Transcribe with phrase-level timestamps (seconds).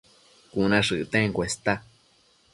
[0.53, 1.73] Cuna shëcten cuesta